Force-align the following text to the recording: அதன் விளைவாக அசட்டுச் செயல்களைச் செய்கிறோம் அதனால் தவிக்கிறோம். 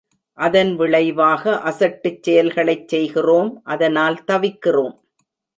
அதன் 0.37 0.71
விளைவாக 0.75 1.53
அசட்டுச் 1.63 2.23
செயல்களைச் 2.23 2.87
செய்கிறோம் 2.87 3.61
அதனால் 3.65 4.19
தவிக்கிறோம். 4.27 4.95